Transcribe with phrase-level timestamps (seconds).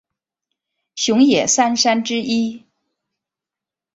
[0.95, 2.65] 熊野三山之一。